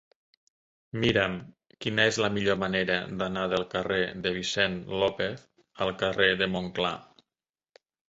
[1.03, 1.35] Mira'm
[1.85, 5.49] quina és la millor manera d'anar del carrer de Vicent López
[5.89, 6.97] al carrer de Montclar.